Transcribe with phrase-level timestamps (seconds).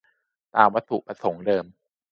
[0.55, 1.65] "ตามวัตถุประสงค์เดิม"